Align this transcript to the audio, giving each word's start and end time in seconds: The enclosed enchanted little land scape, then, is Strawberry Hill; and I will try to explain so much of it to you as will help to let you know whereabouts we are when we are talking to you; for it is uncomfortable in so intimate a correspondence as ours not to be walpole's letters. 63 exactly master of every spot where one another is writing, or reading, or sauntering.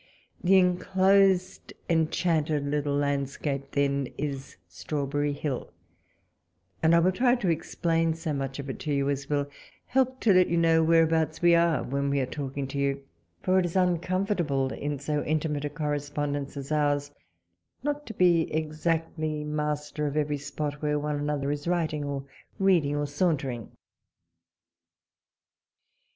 The 0.43 0.57
enclosed 0.57 1.73
enchanted 1.87 2.65
little 2.65 2.95
land 2.95 3.29
scape, 3.29 3.69
then, 3.73 4.07
is 4.17 4.57
Strawberry 4.67 5.31
Hill; 5.33 5.69
and 6.81 6.95
I 6.95 6.99
will 6.99 7.11
try 7.11 7.35
to 7.35 7.49
explain 7.49 8.15
so 8.15 8.33
much 8.33 8.57
of 8.57 8.67
it 8.71 8.79
to 8.79 8.91
you 8.91 9.11
as 9.11 9.29
will 9.29 9.47
help 9.85 10.19
to 10.21 10.33
let 10.33 10.47
you 10.47 10.57
know 10.57 10.83
whereabouts 10.83 11.43
we 11.43 11.53
are 11.53 11.83
when 11.83 12.09
we 12.09 12.19
are 12.19 12.25
talking 12.25 12.67
to 12.69 12.79
you; 12.79 13.03
for 13.43 13.59
it 13.59 13.65
is 13.67 13.75
uncomfortable 13.75 14.73
in 14.73 14.97
so 14.97 15.23
intimate 15.23 15.65
a 15.65 15.69
correspondence 15.69 16.57
as 16.57 16.71
ours 16.71 17.11
not 17.83 18.07
to 18.07 18.15
be 18.15 18.39
walpole's 18.39 18.53
letters. 18.53 18.75
63 18.77 18.93
exactly 18.95 19.43
master 19.43 20.07
of 20.07 20.17
every 20.17 20.39
spot 20.39 20.81
where 20.81 20.97
one 20.97 21.17
another 21.19 21.51
is 21.51 21.67
writing, 21.67 22.05
or 22.05 22.23
reading, 22.57 22.95
or 22.95 23.05
sauntering. 23.05 23.69